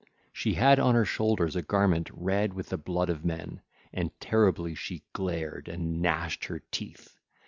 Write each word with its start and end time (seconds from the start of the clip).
She 0.33 0.55
had 0.55 0.79
on 0.79 0.95
her 0.95 1.05
shoulders 1.05 1.55
a 1.55 1.61
garment 1.61 2.09
red 2.11 2.55
with 2.55 2.69
the 2.69 2.77
blood 2.79 3.07
of 3.11 3.23
men, 3.23 3.61
and 3.93 4.09
terribly 4.19 4.73
she 4.73 5.03
glared 5.13 5.67
and 5.67 6.01
gnashed 6.01 6.45
her 6.45 6.63
teeth. 6.71 7.19